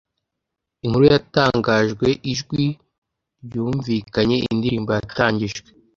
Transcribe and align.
Inkuru 0.85 1.05
yatangajwe, 1.13 2.07
ijwi 2.31 2.63
ryumvikanye, 3.45 4.35
indirimbo 4.51 4.89
yatangijwe, 4.97 5.69